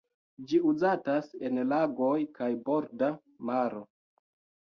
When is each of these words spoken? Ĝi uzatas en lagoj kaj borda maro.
Ĝi 0.51 0.59
uzatas 0.69 1.27
en 1.49 1.59
lagoj 1.73 2.15
kaj 2.39 2.49
borda 2.69 3.09
maro. 3.51 3.83